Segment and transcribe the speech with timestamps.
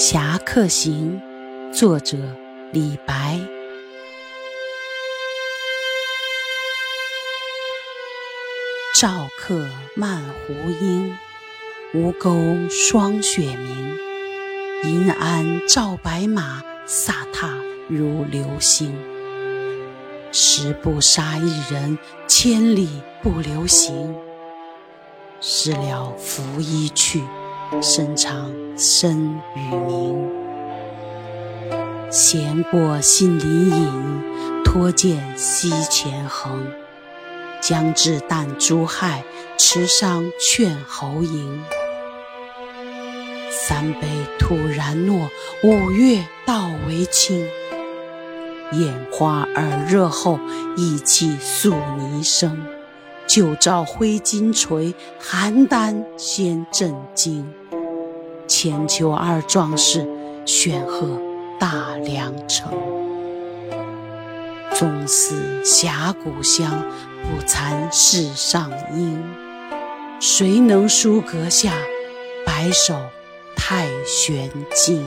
[0.02, 1.20] 《侠客行》
[1.74, 2.16] 作者
[2.72, 3.38] 李白。
[8.98, 11.14] 赵客漫胡缨，
[11.92, 12.32] 吴钩
[12.70, 13.98] 霜雪明。
[14.84, 17.50] 银鞍照白马，飒沓
[17.86, 18.96] 如流星。
[20.32, 24.16] 十步杀一人，千里不留行。
[25.42, 27.22] 事了拂衣去。
[27.80, 30.28] 身长身与名，
[32.10, 36.66] 闲过信林隐，脱剑西前横。
[37.62, 39.22] 将至旦珠害，
[39.56, 41.62] 持觞劝侯迎。
[43.50, 45.30] 三杯吐然诺，
[45.62, 47.46] 五岳道为轻。
[48.72, 50.38] 眼花耳热后，
[50.76, 52.56] 意气素霓生。
[53.32, 57.48] 九照挥金锤，邯郸先震惊。
[58.48, 60.04] 千秋二壮士，
[60.44, 61.16] 显赫
[61.56, 62.72] 大梁城。
[64.72, 66.82] 纵死峡谷乡，
[67.22, 69.22] 不惭世上英。
[70.18, 71.72] 谁能书阁下，
[72.44, 72.98] 白首
[73.54, 75.06] 太玄经？